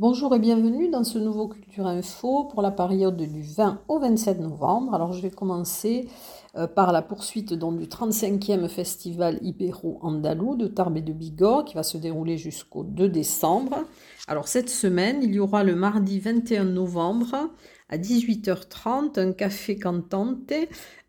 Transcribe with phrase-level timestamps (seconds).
[0.00, 4.40] Bonjour et bienvenue dans ce nouveau Culture Info pour la période du 20 au 27
[4.40, 4.94] novembre.
[4.94, 6.08] Alors je vais commencer
[6.56, 11.82] euh, par la poursuite du 35e festival Ibéro-Andalou de Tarbes et de Bigorre qui va
[11.82, 13.84] se dérouler jusqu'au 2 décembre.
[14.26, 17.50] Alors cette semaine, il y aura le mardi 21 novembre
[17.90, 20.52] à 18h30 un café cantante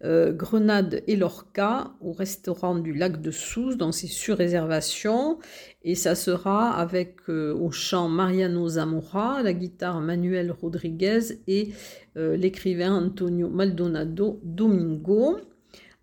[0.04, 5.38] euh, Grenade et Lorca au restaurant du lac de Sousse, donc c'est sur réservation
[5.84, 11.72] et ça sera avec euh, au chant Mariano Zamora, la guitare Manuel Rodriguez et
[12.18, 15.40] euh, l'écrivain Antonio Maldonado Domingo.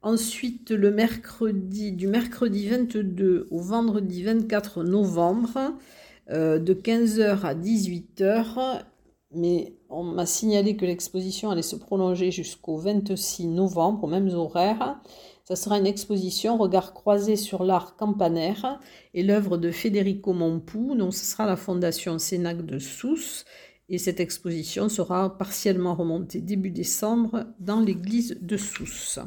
[0.00, 5.76] Ensuite, le mercredi, du mercredi 22 au vendredi 24 novembre,
[6.30, 8.82] de 15h à 18h,
[9.34, 15.00] mais on m'a signalé que l'exposition allait se prolonger jusqu'au 26 novembre, aux mêmes horaires.
[15.44, 18.78] Ça sera une exposition regard croisé sur l'art campanaire
[19.14, 23.46] et l'œuvre de Federico Mompou, donc ce sera la fondation Sénac de Sousse.
[23.88, 29.18] Et cette exposition sera partiellement remontée début décembre dans l'église de Sousse.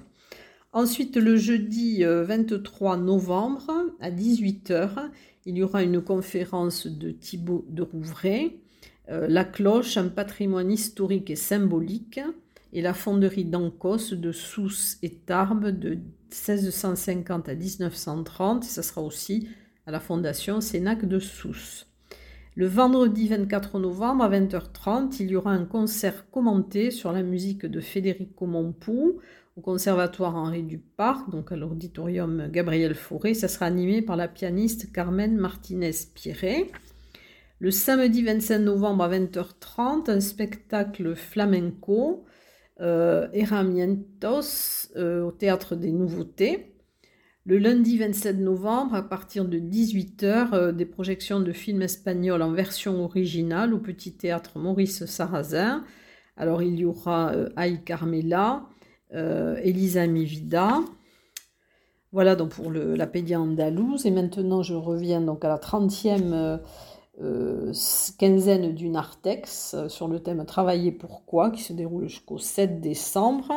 [0.74, 5.10] Ensuite, le jeudi 23 euh, novembre à 18h,
[5.46, 8.61] il y aura une conférence de Thibaut de Rouvray
[9.12, 12.20] la cloche, un patrimoine historique et symbolique,
[12.74, 15.98] et la fonderie d'Ancos de Sousse et Tarbes de
[16.30, 18.64] 1650 à 1930.
[18.64, 19.48] Ce sera aussi
[19.86, 21.88] à la fondation Sénac de Sousse.
[22.56, 27.66] Le vendredi 24 novembre à 20h30, il y aura un concert commenté sur la musique
[27.66, 29.20] de Federico Mompou
[29.56, 33.34] au Conservatoire Henri Duparc, donc à l'auditorium Gabriel Fauré.
[33.34, 36.68] Ça sera animé par la pianiste Carmen Martinez-Pierret.
[37.62, 42.26] Le samedi 25 novembre à 20h30, un spectacle flamenco,
[42.80, 46.74] euh, Herramientos, euh, au Théâtre des Nouveautés.
[47.46, 52.52] Le lundi 27 novembre, à partir de 18h, euh, des projections de films espagnols en
[52.52, 55.86] version originale au Petit Théâtre Maurice Sarrazin.
[56.38, 58.66] Alors il y aura Aïe Carmela,
[59.12, 60.80] Elisa Mivida.
[62.12, 64.08] Voilà donc pour la pédia andalouse.
[64.08, 66.60] Et maintenant je reviens donc à la 30e
[67.20, 67.74] euh,
[68.18, 73.52] quinzaine du Nartex euh, sur le thème Travailler pourquoi qui se déroule jusqu'au 7 décembre.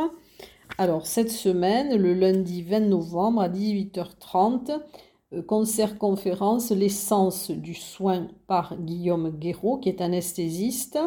[0.77, 4.81] Alors cette semaine, le lundi 20 novembre à 18h30,
[5.33, 10.99] euh, concert-conférence L'essence du soin par Guillaume Guéraud qui est anesthésiste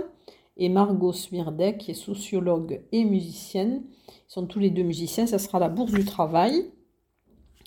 [0.56, 3.84] et Margot Smirdek qui est sociologue et musicienne.
[4.08, 6.72] Ils sont tous les deux musiciens, ça sera la Bourse du Travail.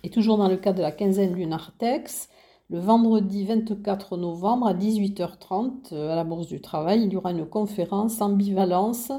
[0.02, 2.30] Et toujours dans le cadre de la quinzaine du Nartex,
[2.70, 7.32] le vendredi 24 novembre à 18h30 euh, à la Bourse du Travail, il y aura
[7.32, 9.10] une conférence Ambivalence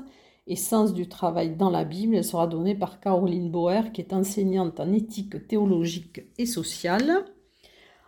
[0.47, 2.15] et sens du travail dans la Bible.
[2.15, 7.25] Elle sera donnée par Caroline Boer, qui est enseignante en éthique théologique et sociale.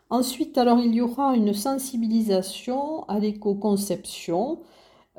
[0.10, 4.62] Ensuite, alors, il y aura une sensibilisation à l'éco-conception.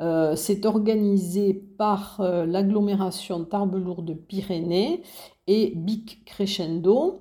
[0.01, 5.03] Euh, c'est organisé par euh, l'agglomération Tarbes-Lourdes-Pyrénées
[5.47, 7.21] et Bic Crescendo.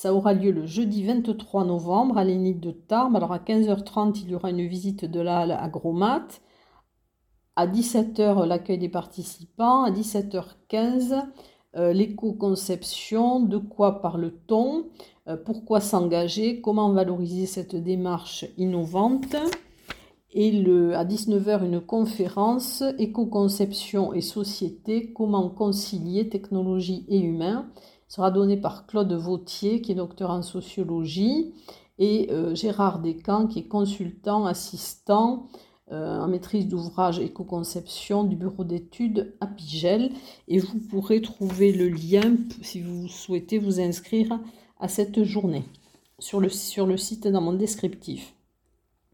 [0.00, 3.16] Ça aura lieu le jeudi 23 novembre à l'Énide de Tarbes.
[3.16, 6.26] Alors à 15h30, il y aura une visite de la halle Agromat.
[7.54, 9.82] À 17h, l'accueil des participants.
[9.82, 11.22] À 17h15,
[11.76, 13.40] euh, l'éco-conception.
[13.40, 14.86] De quoi parle-t-on?
[15.28, 16.62] Euh, Pourquoi s'engager?
[16.62, 19.36] Comment valoriser cette démarche innovante?
[20.32, 20.48] Et
[20.94, 27.68] à 19h, une conférence Éco-conception et société, comment concilier technologie et humain?
[28.10, 31.54] Sera donné par Claude Vautier, qui est docteur en sociologie,
[31.98, 35.46] et euh, Gérard Descamps, qui est consultant, assistant
[35.92, 40.10] euh, en maîtrise d'ouvrage éco-conception du bureau d'études Apigel.
[40.48, 44.40] Et vous pourrez trouver le lien si vous souhaitez vous inscrire
[44.80, 45.62] à cette journée
[46.18, 48.34] sur le, sur le site dans mon descriptif.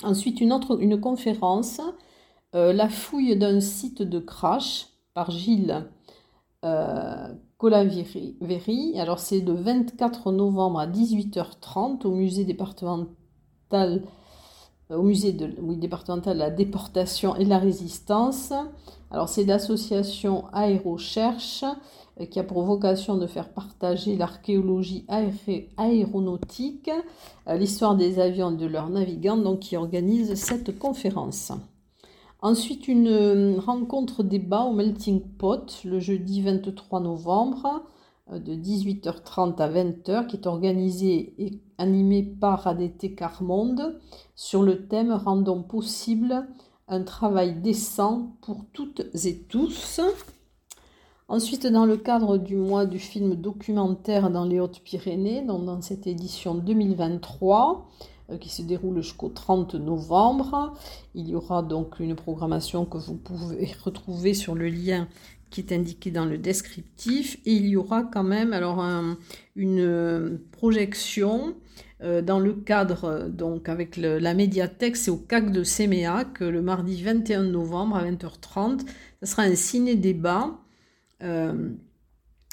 [0.05, 1.83] Ensuite, une autre une conférence,
[2.55, 5.85] euh, La fouille d'un site de crash par Gilles
[7.59, 8.99] Colaveri.
[8.99, 14.03] Alors c'est le 24 novembre à 18h30 au musée départemental
[14.91, 18.53] au musée de, départemental de la déportation et de la résistance.
[19.11, 21.64] Alors c'est l'association Aérocherche
[22.20, 25.06] euh, qui a pour vocation de faire partager l'archéologie
[25.76, 26.91] aéronautique,
[27.49, 31.53] euh, l'histoire des avions et de leurs navigants, donc qui organise cette conférence.
[32.43, 37.83] Ensuite, une euh, rencontre débat au Melting Pot le jeudi 23 novembre
[38.31, 43.99] euh, de 18h30 à 20h qui est organisée et animée par ADT Carmonde
[44.35, 46.47] sur le thème Rendons possible
[46.88, 50.00] un travail décent pour toutes et tous.
[51.29, 56.55] Ensuite, dans le cadre du mois du film documentaire dans les Hautes-Pyrénées, dans cette édition
[56.55, 57.89] 2023,
[58.40, 60.75] qui se déroule jusqu'au 30 novembre.
[61.14, 65.08] Il y aura donc une programmation que vous pouvez retrouver sur le lien
[65.50, 67.38] qui est indiqué dans le descriptif.
[67.46, 68.84] Et il y aura quand même alors
[69.55, 71.55] une projection
[72.02, 77.02] euh, dans le cadre, donc avec la médiathèque, c'est au CAC de Séméac, le mardi
[77.02, 78.81] 21 novembre à 20h30.
[79.22, 80.58] Ce sera un ciné-débat
[81.22, 81.70] euh,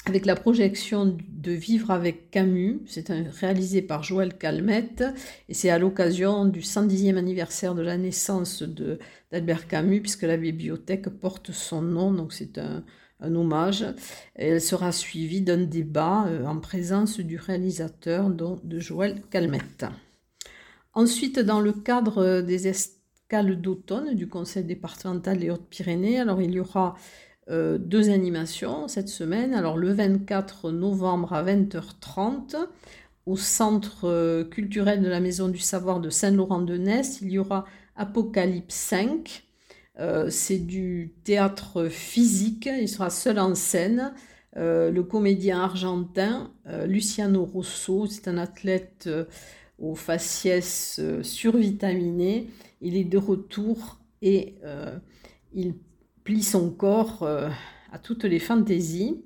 [0.06, 2.80] avec la projection de Vivre avec Camus.
[2.86, 5.04] C'est réalisé par Joël Calmette
[5.48, 8.62] et c'est à l'occasion du 110e anniversaire de la naissance
[9.32, 12.12] d'Albert Camus, puisque la bibliothèque porte son nom.
[12.12, 12.84] Donc c'est un,
[13.22, 13.86] hommage.
[14.34, 19.86] elle sera suivie d'un débat euh, en présence du réalisateur de Joël Calmette.
[20.92, 26.60] Ensuite, dans le cadre des escales d'automne du Conseil départemental des Hautes-Pyrénées, alors il y
[26.60, 26.96] aura
[27.50, 29.52] euh, deux animations cette semaine.
[29.52, 32.56] Alors le 24 novembre à 20h30
[33.26, 38.74] au centre euh, culturel de la Maison du Savoir de Saint-Laurent-de-Ness, il y aura Apocalypse
[38.74, 39.42] 5
[40.00, 44.12] euh, c'est du théâtre physique, il sera seul en scène.
[44.56, 46.52] Le comédien argentin
[46.86, 49.08] Luciano Rosso, c'est un athlète
[49.80, 52.50] aux faciès survitaminées.
[52.80, 54.54] Il est de retour et
[55.52, 55.74] il
[56.24, 57.28] plie son corps
[57.92, 59.22] à toutes les fantaisies.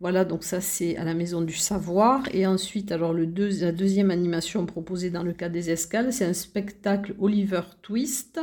[0.00, 2.24] Voilà, donc ça c'est à la Maison du Savoir.
[2.32, 3.24] Et ensuite, alors la
[3.72, 8.40] deuxième animation proposée dans le cas des escales, c'est un spectacle Oliver Twist.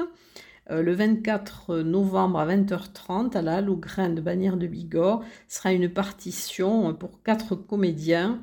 [0.72, 5.22] Euh, le 24 novembre à 20h30 à la Halle aux Grains de Bagnères de Bigorre
[5.50, 8.40] sera une partition pour quatre comédiens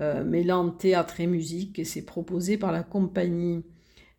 [0.00, 3.64] euh, mêlant théâtre et musique et c'est proposé par la compagnie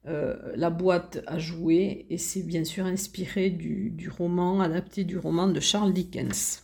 [0.10, 5.48] euh, La boîte à jouer et c'est bien sûr inspiré du, roman, adapté du roman
[5.48, 6.64] de Charles Dickens.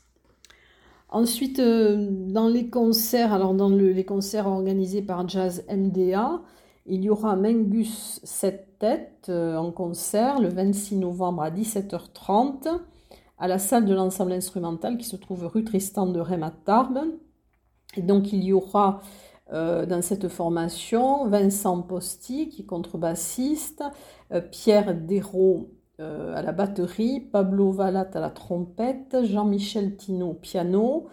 [1.09, 6.41] Ensuite, dans les concerts, alors les concerts organisés par Jazz MDA,
[6.87, 12.79] il y aura Mengus 7 têtes euh, en concert le 26 novembre à 17h30
[13.37, 16.51] à la salle de l'ensemble instrumental qui se trouve rue Tristan de Rennes
[17.97, 19.01] Et donc il y aura
[19.53, 23.83] euh, dans cette formation Vincent Posti qui est contrebassiste,
[24.31, 31.07] euh, Pierre Dérault à la batterie, Pablo Valat à la trompette, Jean-Michel Tino au piano,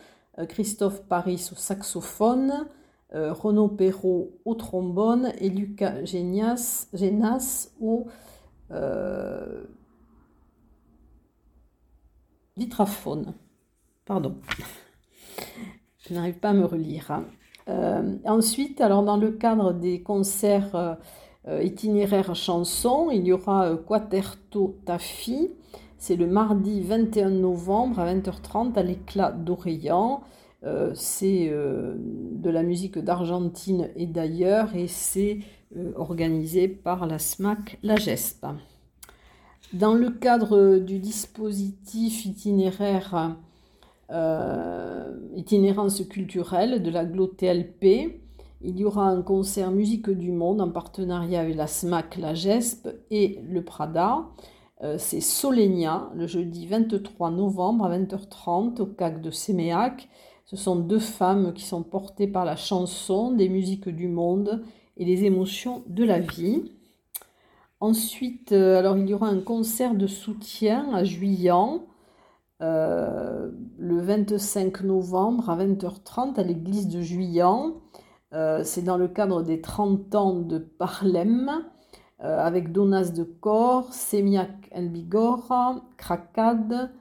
[0.49, 2.67] Christophe Paris au saxophone,
[3.15, 6.89] euh, Renaud Perrault au trombone et Lucas Génas,
[7.79, 8.07] au
[8.71, 9.65] euh,
[12.57, 13.35] vitraphone.
[14.07, 14.41] Pardon,
[15.99, 17.23] je n'arrive pas à me relire.
[17.73, 20.99] Euh, ensuite, alors dans le cadre des concerts
[21.63, 25.51] itinéraires chansons, il y aura Quaterto Tafi.
[25.99, 30.23] C'est le mardi 21 novembre à 20h30 à l'éclat d'Orient.
[30.65, 35.41] Euh, c'est euh, de la musique d'Argentine et d'ailleurs, et c'est
[35.77, 38.47] euh, organisé par la SMAC La GESP.
[39.73, 43.37] Dans le cadre du dispositif itinéraire
[45.35, 48.21] itinérance culturelle de la GLOTLP,
[48.61, 52.89] il y aura un concert Musique du Monde en partenariat avec la SMAC, la GESP
[53.11, 54.27] et le Prada.
[54.99, 60.09] c'est Solenia, le jeudi 23 novembre à 20h30 au CAC de Séméac.
[60.53, 64.63] Ce sont deux femmes qui sont portées par la chanson, des musiques du monde
[64.99, 66.73] et les émotions de la vie.
[67.81, 71.87] Ensuite, euh, alors il y aura un concert de soutien à Juillan
[72.63, 77.75] euh, le 25 novembre à 20h30 à l'église de Juillan.
[78.33, 81.51] Euh, c'est dans le cadre des 30 ans de Parlem
[82.25, 86.93] avec Donas de Cor, Semiak Bigora, Krakad,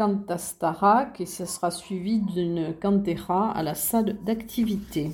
[0.00, 5.10] Cantastarak et ce sera suivi d'une cantera à la salle d'activité.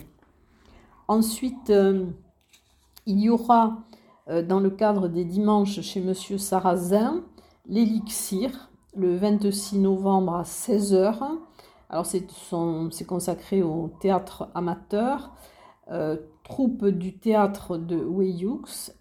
[1.09, 2.07] Ensuite, euh,
[3.05, 3.79] il y aura
[4.29, 7.25] euh, dans le cadre des dimanches chez Monsieur Sarrazin
[7.69, 11.19] l'élixir le 26 novembre à 16h.
[11.89, 15.33] Alors c'est consacré au théâtre amateur.
[15.91, 18.93] Euh, troupe du théâtre de Weyux,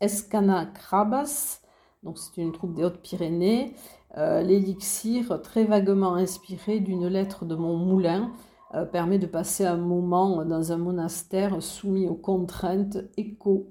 [0.00, 1.60] Escana Krabas,
[2.02, 3.74] donc c'est une troupe des Hautes-Pyrénées.
[4.16, 8.30] Euh, l'élixir, très vaguement inspiré d'une lettre de mon moulin,
[8.74, 13.68] euh, permet de passer un moment dans un monastère soumis aux contraintes éco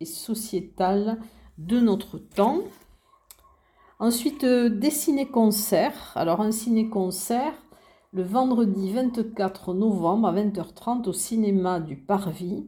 [0.00, 1.18] et sociétales
[1.58, 2.60] de notre temps.
[4.04, 6.12] Ensuite, euh, des ciné-concerts.
[6.14, 7.54] Alors, un ciné-concert
[8.12, 12.66] le vendredi 24 novembre à 20h30 au cinéma du Parvis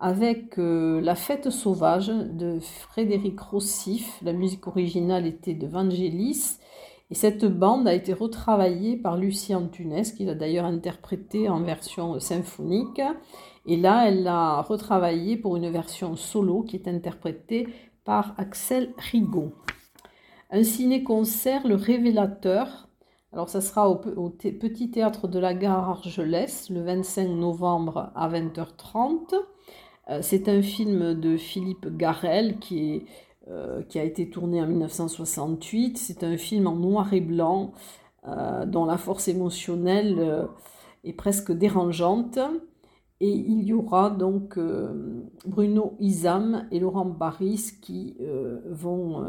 [0.00, 4.18] avec La fête sauvage de Frédéric Rossif.
[4.22, 6.58] La musique originale était de Vangelis
[7.12, 12.18] Et cette bande a été retravaillée par Lucie Antunes, qui l'a d'ailleurs interprétée en version
[12.18, 13.00] symphonique.
[13.66, 17.68] Et là, elle l'a retravaillée pour une version solo qui est interprétée
[18.04, 19.52] par Axel Rigaud.
[20.54, 22.86] Un ciné-concert, Le Révélateur.
[23.32, 23.96] Alors, ça sera au,
[24.28, 29.34] Petit Théâtre de la Gare Argelès le 25 novembre à 20h30.
[30.10, 33.06] Euh, c'est un film de Philippe Garel qui
[33.48, 35.96] euh, a été tourné en 1968.
[35.96, 37.72] C'est un film en noir et blanc
[38.28, 40.46] euh, dont la force émotionnelle
[41.04, 42.38] est presque dérangeante.
[43.20, 44.58] Et il y aura donc
[45.46, 48.18] Bruno Isam et Laurent Baris qui
[48.68, 49.24] vont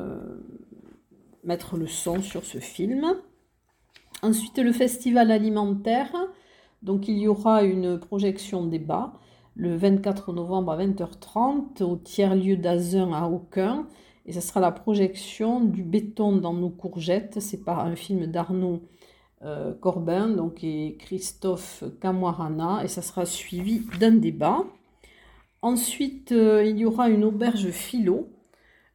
[1.43, 3.15] mettre le son sur ce film.
[4.21, 6.12] Ensuite, le festival alimentaire.
[6.81, 9.13] Donc, il y aura une projection débat
[9.55, 13.88] le 24 novembre à 20h30 au tiers-lieu d'Azun à Aucun.
[14.25, 17.39] Et ce sera la projection du béton dans nos courgettes.
[17.39, 18.81] C'est par un film d'Arnaud
[19.43, 22.83] euh, Corbin donc, et Christophe Camoirana.
[22.83, 24.63] Et ça sera suivi d'un débat.
[25.62, 28.29] Ensuite, euh, il y aura une auberge philo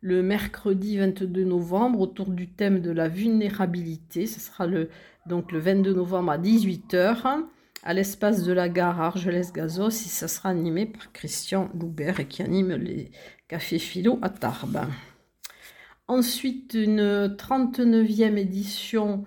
[0.01, 4.27] le mercredi 22 novembre autour du thème de la vulnérabilité.
[4.27, 4.91] Ce sera le,
[5.27, 7.45] donc le 22 novembre à 18h
[7.85, 12.75] à l'espace de la gare Argelès-Gazos et ça sera animé par Christian Loubert qui anime
[12.75, 13.11] les
[13.47, 14.87] cafés philo à Tarbes.
[16.09, 19.25] Ensuite, une 39e édition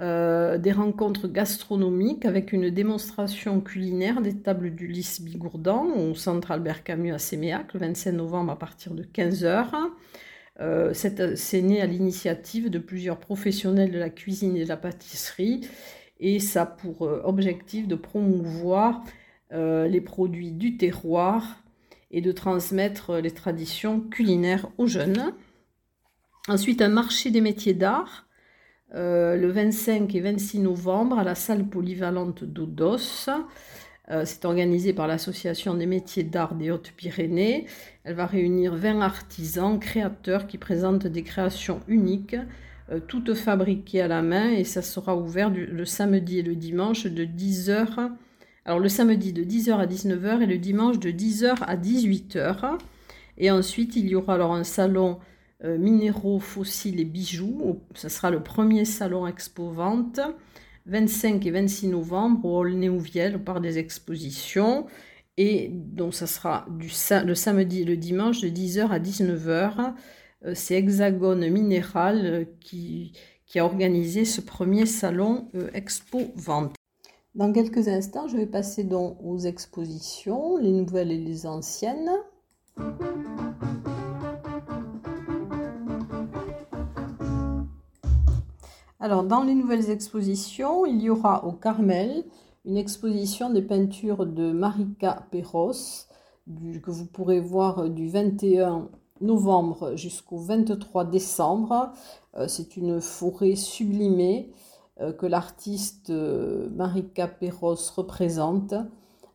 [0.00, 6.52] euh, des rencontres gastronomiques avec une démonstration culinaire des tables du Lys Bigourdan au centre
[6.52, 9.66] Albert Camus à Séméac le 25 novembre à partir de 15h.
[10.60, 15.62] Euh, c'est né à l'initiative de plusieurs professionnels de la cuisine et de la pâtisserie
[16.20, 19.02] et ça a pour euh, objectif de promouvoir
[19.50, 21.62] les produits du terroir
[22.10, 25.32] et de transmettre les traditions culinaires aux jeunes.
[26.48, 28.27] Ensuite, un marché des métiers d'art
[28.94, 33.28] euh, le 25 et 26 novembre à la salle polyvalente d'Odos.
[34.10, 37.66] Euh, c'est organisé par l'Association des métiers d'art des Hautes-Pyrénées.
[38.04, 42.36] Elle va réunir 20 artisans, créateurs qui présentent des créations uniques,
[42.90, 47.04] euh, toutes fabriquées à la main, et ça sera ouvert le samedi et le dimanche
[47.04, 48.10] de 10h.
[48.64, 52.78] Alors le samedi de 10h à 19h et le dimanche de 10h à 18h.
[53.36, 55.18] Et ensuite, il y aura alors un salon
[55.64, 57.80] minéraux, fossiles et bijoux.
[57.94, 60.20] Ce sera le premier salon expo vente,
[60.86, 64.86] 25 et 26 novembre au Hall Néouviel au parc des expositions.
[65.36, 66.88] Et donc ça sera du,
[67.24, 69.94] le samedi et le dimanche de 10h à 19h.
[70.44, 73.12] Euh, c'est Hexagone Minéral euh, qui,
[73.46, 76.74] qui, a organisé ce premier salon expo vente.
[77.34, 82.10] Dans quelques instants, je vais passer donc aux expositions, les nouvelles et les anciennes.
[89.00, 92.24] Alors, dans les nouvelles expositions, il y aura au Carmel
[92.64, 95.72] une exposition des peintures de Marika Perros,
[96.82, 98.88] que vous pourrez voir du 21
[99.20, 101.92] novembre jusqu'au 23 décembre.
[102.36, 104.50] Euh, c'est une forêt sublimée
[105.00, 108.74] euh, que l'artiste euh, Marika Perros représente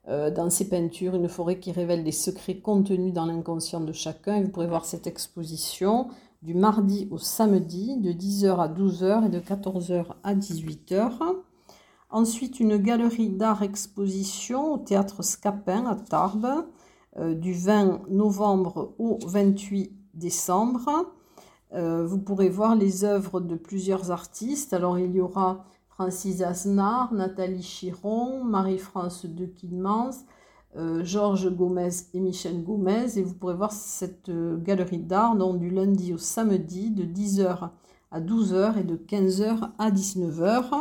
[0.06, 4.42] dans ses peintures, une forêt qui révèle les secrets contenus dans l'inconscient de chacun.
[4.42, 6.10] Vous pourrez voir cette exposition
[6.44, 11.12] du mardi au samedi de 10h à 12h et de 14h à 18h.
[12.10, 16.66] Ensuite, une galerie d'art exposition au théâtre Scapin à Tarbes
[17.18, 20.90] euh, du 20 novembre au 28 décembre.
[21.74, 24.74] Euh, vous pourrez voir les œuvres de plusieurs artistes.
[24.74, 29.46] Alors, il y aura Francis Asnard, Nathalie Chiron, Marie-France de
[30.76, 33.18] euh, Georges Gomez et Michel Gomez.
[33.18, 37.70] Et vous pourrez voir cette euh, galerie d'art du lundi au samedi de 10h
[38.12, 40.72] à 12h et de 15h à 19h.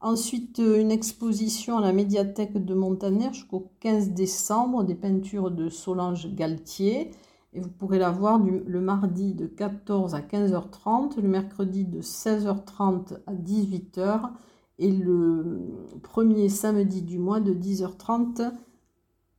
[0.00, 5.68] Ensuite, euh, une exposition à la médiathèque de Montaner jusqu'au 15 décembre des peintures de
[5.68, 7.10] Solange Galtier.
[7.54, 13.14] Et vous pourrez la voir le mardi de 14 à 15h30, le mercredi de 16h30
[13.26, 14.30] à 18h
[14.78, 15.60] et le
[16.02, 18.52] premier samedi du mois de 10h30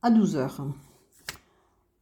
[0.02, 0.50] à 12h.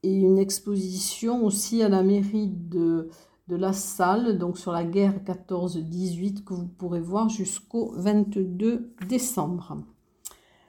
[0.03, 3.09] Et une exposition aussi à la mairie de,
[3.49, 9.79] La Salle, donc sur la guerre 14-18, que vous pourrez voir jusqu'au 22 décembre.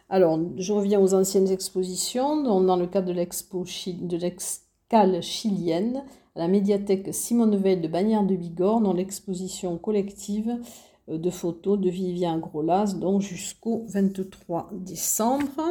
[0.10, 2.42] Alors, je reviens aux anciennes expositions.
[2.44, 6.04] dans le cadre de l'expo de l'excale chilienne,
[6.36, 10.60] à la médiathèque Simone Veil de Bagnères de Bigorre, dans l'exposition collective
[11.10, 15.62] euh, de photos de Vivien Grolas, donc jusqu'au 23 décembre.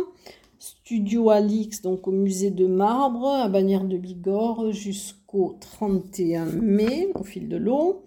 [0.59, 7.25] Studio Alix, donc au musée de Marbre, à Bagnères de Bigorre, jusqu'au 31 mai, au
[7.25, 8.05] fil de l'eau.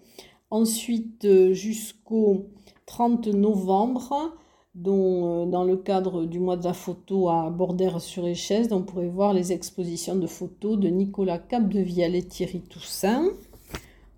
[0.50, 2.46] Ensuite, euh, jusqu'au
[2.86, 4.34] 30 novembre,
[4.74, 9.52] dont, dans le cadre du mois de la photo à Bordère-sur-Échesse, on pourrait voir les
[9.52, 13.26] expositions de photos de Nicolas Capdevielle et Thierry Toussaint.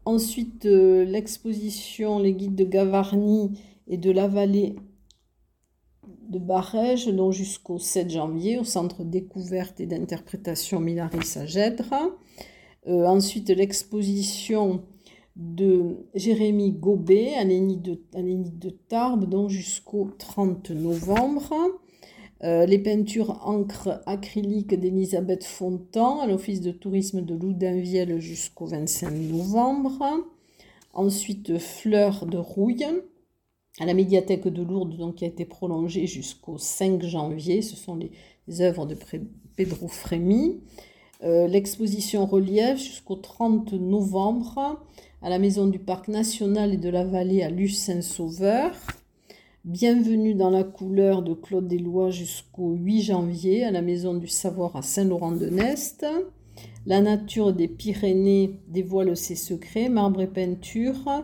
[0.04, 3.52] Ensuite, l'exposition Les guides de Gavarnie
[3.88, 4.76] et de la vallée
[6.28, 11.92] de Barège, donc jusqu'au 7 janvier, au Centre découverte et d'interprétation Milaris à.
[12.86, 14.82] Euh, ensuite, l'exposition
[15.36, 17.98] de Jérémy Gobet à l'Énide
[18.58, 21.52] de, Tarbes, donc jusqu'au 30 novembre.
[22.42, 29.10] Euh, les peintures encre acrylique d'Elisabeth Fontan à l'Office de tourisme de Loudainvielle jusqu'au 25
[29.12, 30.02] novembre.
[30.92, 32.86] Ensuite, Fleurs de Rouille
[33.80, 37.62] à la médiathèque de Lourdes, donc, qui a été prolongée jusqu'au 5 janvier.
[37.62, 38.10] Ce sont les,
[38.60, 38.96] œuvres de
[39.56, 40.60] Pedro Frémy.
[41.22, 44.80] Euh, l'exposition relief jusqu'au 30 novembre
[45.22, 48.72] à la Maison du Parc National et de la Vallée à Luce-Saint-Sauveur.
[49.64, 54.74] Bienvenue dans la couleur de Claude Deslois jusqu'au 8 janvier à la Maison du Savoir
[54.74, 56.04] à Saint-Laurent-de-Nest.
[56.84, 61.22] La nature des Pyrénées dévoile ses secrets, marbre et peinture.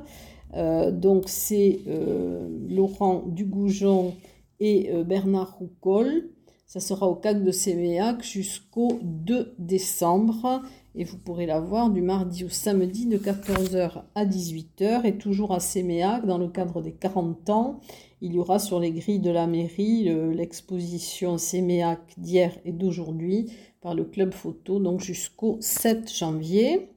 [0.54, 4.14] Euh, donc c'est euh, Laurent Dugoujon
[4.60, 6.30] et euh, Bernard Roucol.
[6.66, 10.62] Ça sera au CAC de Séméac jusqu'au 2 décembre.
[10.94, 15.06] Et vous pourrez la voir du mardi au samedi de 14h à 18h.
[15.06, 17.80] Et toujours à Séméac, dans le cadre des 40 ans,
[18.20, 23.50] il y aura sur les grilles de la mairie l'exposition Séméac d'hier et d'aujourd'hui
[23.80, 26.90] par le club photo, donc jusqu'au 7 janvier.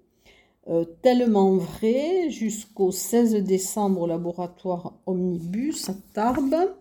[0.69, 6.75] Euh, tellement vrai jusqu'au 16 décembre au laboratoire Omnibus à Tarbes.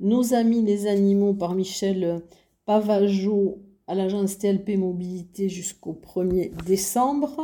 [0.00, 2.20] Nos amis les animaux par Michel
[2.66, 7.40] Pavageau à l'agence TLP Mobilité jusqu'au 1er décembre.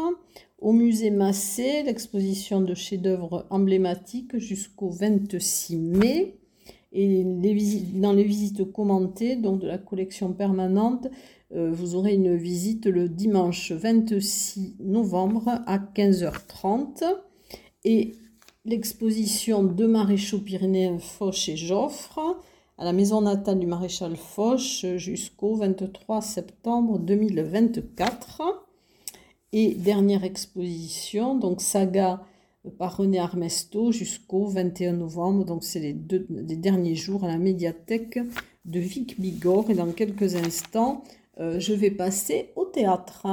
[0.61, 6.35] Au musée Massé, l'exposition de chefs-d'œuvre emblématiques jusqu'au 26 mai.
[6.93, 11.09] Et dans les visites commentées, donc de la collection permanente,
[11.51, 17.05] vous aurez une visite le dimanche 26 novembre à 15h30
[17.85, 18.15] et
[18.67, 22.39] l'exposition de maréchaux pyrénéens Foch et Joffre
[22.79, 28.43] à la maison natale du maréchal Foch jusqu'au 23 septembre 2024.
[29.53, 32.23] Et dernière exposition, donc saga
[32.79, 35.45] par René Armesto jusqu'au 21 novembre.
[35.45, 38.21] Donc c'est les, deux, les derniers jours à la médiathèque
[38.65, 39.71] de Vic Bigorre.
[39.71, 41.03] Et dans quelques instants,
[41.41, 43.27] euh, je vais passer au théâtre.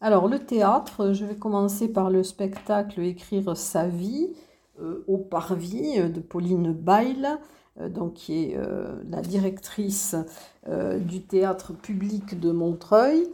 [0.00, 4.30] Alors le théâtre, je vais commencer par le spectacle Écrire sa vie
[4.80, 6.76] euh, au parvis de Pauline
[7.80, 8.58] euh, donc, qui est
[9.08, 10.16] la directrice
[10.66, 13.28] du théâtre public de Montreuil.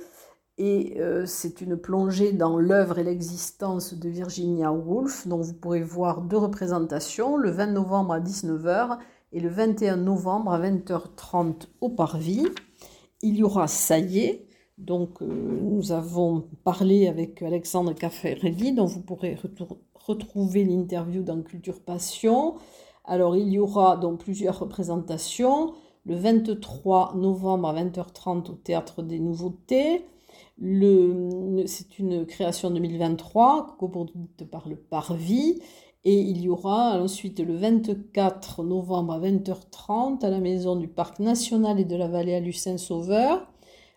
[0.56, 5.82] Et euh, c'est une plongée dans l'œuvre et l'existence de Virginia Woolf, dont vous pourrez
[5.82, 8.98] voir deux représentations, le 20 novembre à 19h
[9.32, 12.46] et le 21 novembre à 20h30 au Parvis.
[13.20, 19.36] Il y aura Saillé, donc euh, nous avons parlé avec Alexandre Caffarelli, dont vous pourrez
[19.94, 22.54] retrouver l'interview dans Culture Passion.
[23.04, 25.74] Alors il y aura donc plusieurs représentations.
[26.06, 30.04] Le 23 novembre à 20h30 au Théâtre des Nouveautés,
[30.58, 35.60] c'est une création 2023 coproduite par le Parvis.
[36.06, 41.18] Et il y aura ensuite le 24 novembre à 20h30 à la maison du Parc
[41.18, 43.50] national et de la vallée à Lucin-Sauveur.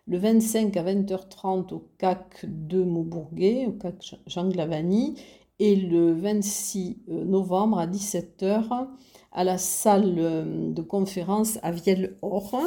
[0.06, 5.16] Le 25 à 20h30 au CAC de Maubourguet, au CAC Jean Glavani.
[5.58, 8.86] Et le 26 euh, novembre à 17h
[9.32, 12.58] à la salle euh, de conférence à Vielle-Or.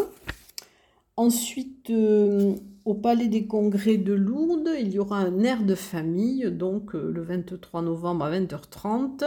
[1.17, 6.51] Ensuite, euh, au Palais des Congrès de Lourdes, il y aura un air de famille,
[6.51, 9.23] donc euh, le 23 novembre à 20h30.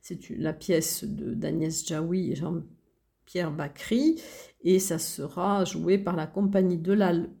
[0.00, 4.20] C'est la pièce d'Agnès Jaoui et Jean-Pierre Bacry,
[4.62, 6.92] et ça sera joué par la compagnie de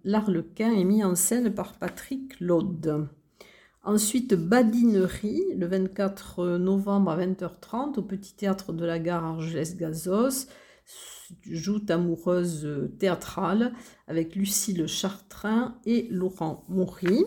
[0.04, 3.08] l'Arlequin et mis en scène par Patrick Laude.
[3.82, 10.46] Ensuite, Badinerie, le 24 novembre à 20h30, au Petit Théâtre de la Gare Argelès-Gazos
[11.42, 13.72] joute amoureuse euh, théâtrale
[14.06, 17.24] avec Lucille Chartrain et Laurent Moury.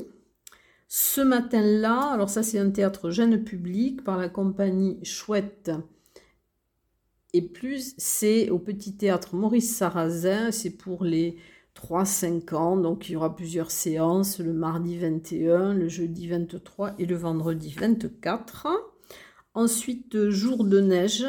[0.88, 5.72] Ce matin-là, alors ça c'est un théâtre jeune public par la compagnie Chouette
[7.34, 11.38] et plus, c'est au petit théâtre Maurice Sarrazin, c'est pour les
[11.76, 17.06] 3-5 ans, donc il y aura plusieurs séances, le mardi 21, le jeudi 23 et
[17.06, 18.68] le vendredi 24.
[19.54, 21.26] Ensuite, jour de neige,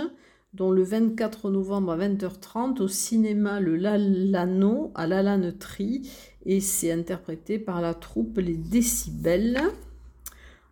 [0.55, 6.11] dont le 24 novembre à 20h30 au cinéma Le Lalano à Lalannerie
[6.47, 9.61] et c'est interprété par la troupe Les Décibels.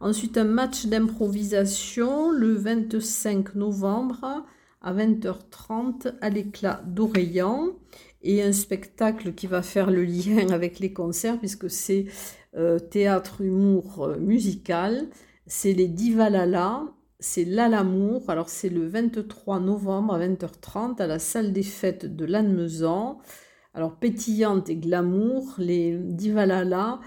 [0.01, 4.45] Ensuite, un match d'improvisation le 25 novembre
[4.83, 7.71] à 20h30 à l'éclat d'Oreillan
[8.23, 12.07] et un spectacle qui va faire le lien avec les concerts puisque c'est
[12.57, 15.09] euh, théâtre humour euh, musical.
[15.47, 16.85] C'est les Divalala,
[17.21, 18.29] c'est L'Alamour.
[18.29, 23.19] Alors c'est le 23 novembre à 20h30 à la salle des fêtes de Lannemezan.
[23.75, 27.01] Alors pétillante et glamour, les Divalala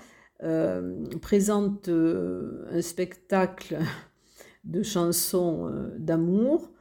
[0.43, 3.80] euh, présentent un spectacle
[4.63, 6.72] de chansons d'amour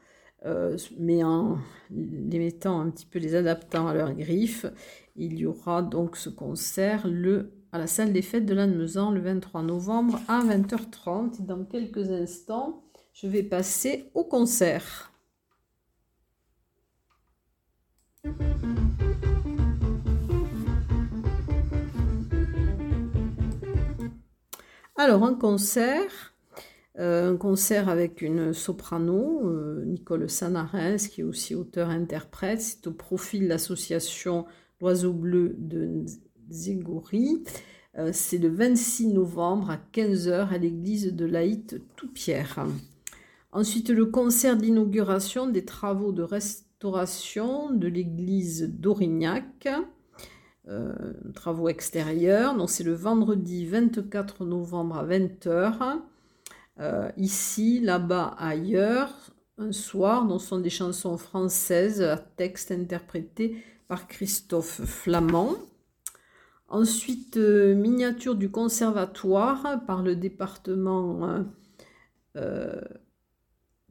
[0.46, 1.58] euh, mais en
[1.90, 4.66] les mettant un petit peu, les adaptant à leur griffe.
[5.16, 7.06] Il y aura donc ce concert
[7.72, 11.44] à la salle des fêtes de Lannemezan le 23 novembre à 20h30.
[11.44, 12.84] Dans quelques instants,
[13.20, 15.12] je vais passer au concert.
[24.96, 26.34] Alors, un concert
[26.98, 32.60] euh, un concert avec une soprano, euh, Nicole Sanarès, qui est aussi auteur-interprète.
[32.60, 34.46] C'est au profit de l'association
[34.80, 36.04] L'Oiseau Bleu de
[36.50, 37.44] Zégouri.
[37.98, 42.66] Euh, c'est le 26 novembre à 15h à l'église de Laït Toupierre.
[43.52, 49.68] Ensuite, le concert d'inauguration des travaux de restauration de l'église d'Aurignac.
[51.34, 52.54] travaux extérieurs.
[52.54, 56.00] Donc, c'est le vendredi 24 novembre à 20h.
[56.80, 59.12] Euh, ici, là-bas, ailleurs,
[59.58, 65.56] un soir, dont sont des chansons françaises à texte interprété par Christophe Flamand.
[66.68, 71.44] Ensuite, euh, miniature du conservatoire par le département
[72.36, 72.80] euh,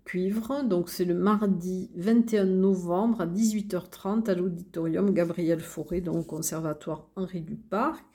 [0.08, 0.64] Cuivre.
[0.64, 7.42] Donc, c'est le mardi 21 novembre à 18h30 à l'auditorium Gabriel Fauré, donc conservatoire Henri
[7.42, 8.06] Duparc.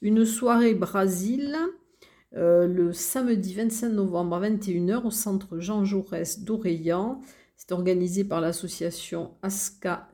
[0.00, 1.54] Une soirée Brésil
[2.36, 7.20] euh, le samedi 25 novembre à 21h au centre Jean Jaurès d'Oreillan.
[7.54, 10.08] C'est organisé par l'association Asca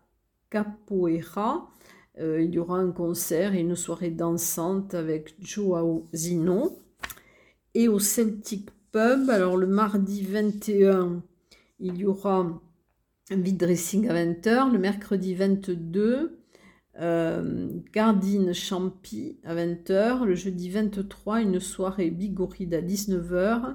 [0.50, 1.70] Capoeira.
[2.18, 6.78] Euh, il y aura un concert et une soirée dansante avec Joao Zino.
[7.74, 11.22] Et au Celtic Alors le mardi 21,
[11.80, 12.59] il y aura
[13.30, 14.72] un beat dressing à 20h.
[14.72, 16.38] Le mercredi 22,
[17.00, 20.24] euh, Gardine Champy à 20h.
[20.24, 23.74] Le jeudi 23, une soirée Bigoride à 19h.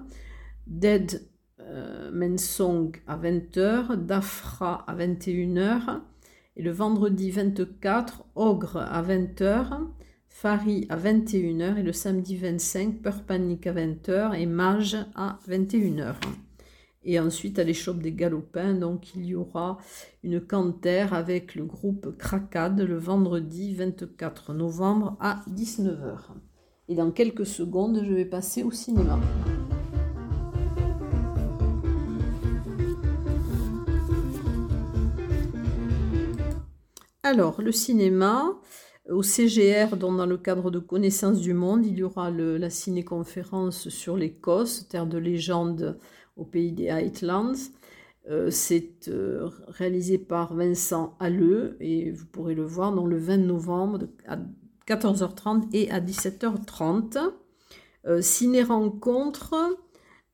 [0.65, 1.21] Dead
[1.59, 4.03] euh, Mensong à 20h.
[4.03, 6.01] Dafra à 21h.
[6.55, 9.81] Et le vendredi 24, Ogre à 20h.
[10.41, 11.77] Fari à 21h.
[11.77, 14.33] Et le samedi 25, Peur Panique à 20h.
[14.33, 16.15] Et Mage à 21h.
[17.03, 19.77] Et ensuite, à l'échoppe des galopins, donc il y aura
[20.23, 26.17] une cantère avec le groupe Cracade le vendredi 24 novembre à 19h.
[26.87, 29.19] Et dans quelques secondes, je vais passer au cinéma.
[37.23, 38.59] Alors, le cinéma,
[39.11, 44.17] au CGR, dans le cadre de Connaissance du Monde, il y aura la ciné-conférence sur
[44.17, 45.97] l'Écosse, terre de légende
[46.37, 47.53] au pays des Highlands.
[48.29, 53.37] Euh, c'est euh, réalisé par Vincent Halleux et vous pourrez le voir dans le 20
[53.37, 54.37] novembre à
[54.87, 57.17] 14h30 et à 17h30.
[58.05, 59.55] Euh, ciné-rencontre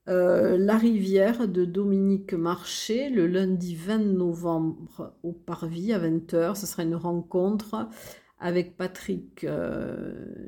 [0.06, 6.56] La Rivière de Dominique Marché le lundi 20 novembre au Parvis à 20h.
[6.56, 7.90] Ce sera une rencontre
[8.40, 9.46] avec Patrick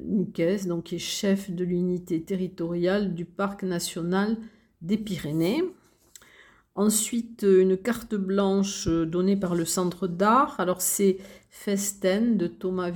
[0.06, 4.38] Niquez, donc qui est chef de l'unité territoriale du Parc national
[4.82, 5.64] des Pyrénées.
[6.76, 10.60] Ensuite, une carte blanche donnée par le Centre d'art.
[10.60, 11.18] Alors, c'est
[11.50, 12.92] Festen de Thomas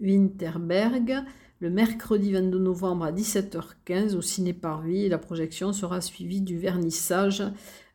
[0.00, 1.24] Winterberg,
[1.60, 5.08] le mercredi 22 novembre à 17h15 au Ciné Parvis.
[5.08, 7.50] La projection sera suivie du vernissage euh,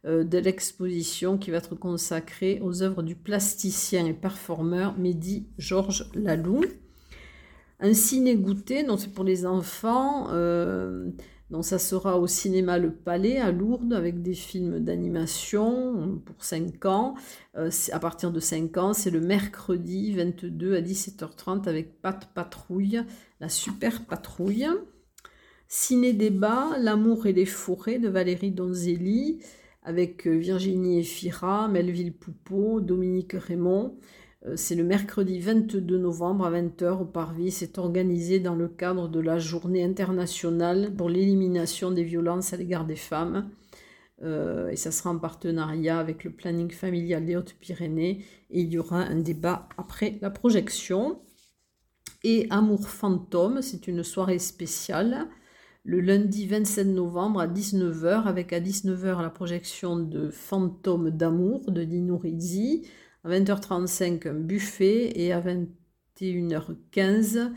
[0.05, 6.63] de l'exposition qui va être consacrée aux œuvres du plasticien et performeur Mehdi Georges Laloux.
[7.83, 10.27] Un ciné goûté, donc c'est pour les enfants.
[10.29, 11.09] Euh,
[11.51, 16.85] donc ça sera au cinéma Le Palais à Lourdes avec des films d'animation pour 5
[16.85, 17.15] ans.
[17.57, 23.01] Euh, à partir de 5 ans, c'est le mercredi 22 à 17h30 avec Pat Patrouille,
[23.41, 24.69] la super patrouille.
[25.67, 29.39] Ciné-débat, L'amour et les forêts de Valérie Donzelli
[29.83, 33.97] avec euh, Virginie Efira, Melville Poupeau, Dominique Raymond.
[34.45, 37.51] Euh, c'est le mercredi 22 novembre à 20h au Parvis.
[37.51, 42.85] C'est organisé dans le cadre de la journée internationale pour l'élimination des violences à l'égard
[42.85, 43.49] des femmes.
[44.21, 48.23] Euh, et ça sera en partenariat avec le planning familial des Hautes-Pyrénées.
[48.51, 51.19] Et il y aura un débat après la projection.
[52.23, 55.27] Et Amour fantôme, c'est une soirée spéciale
[55.83, 61.83] le lundi 27 novembre à 19h, avec à 19h la projection de Fantôme d'amour de
[61.83, 62.87] Dino Rizzi,
[63.23, 67.51] à 20h35 un buffet et à 21h15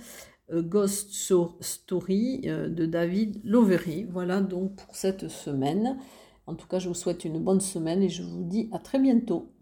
[0.53, 1.13] euh, Ghost
[1.61, 4.07] Story euh, de David Lovery.
[4.11, 5.99] Voilà donc pour cette semaine.
[6.47, 8.99] En tout cas, je vous souhaite une bonne semaine et je vous dis à très
[8.99, 9.53] bientôt.